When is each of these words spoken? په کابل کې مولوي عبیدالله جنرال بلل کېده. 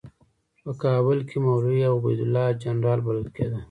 په 0.63 0.71
کابل 0.83 1.19
کې 1.29 1.37
مولوي 1.45 1.81
عبیدالله 1.93 2.45
جنرال 2.63 2.99
بلل 3.05 3.27
کېده. 3.35 3.59